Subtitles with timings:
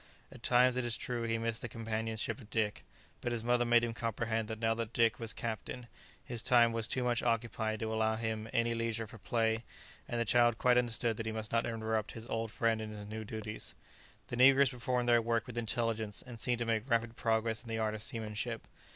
[0.31, 2.83] At times, it is true, he missed the companionship of Dick;
[3.21, 5.85] but his mother made him comprehend that now that Dick, was captain,
[6.25, 9.63] his time was too much occupied to allow him; any leisure for play,
[10.09, 13.05] and the child quite understood that he must not interrupt his old friend in his
[13.05, 13.75] new duties.
[13.75, 15.57] [Illustration: A light shadow glided stealthily along the deck.] The negroes performed their work with
[15.59, 18.67] intelligence, and seemed to make rapid progress in the art of seamanship.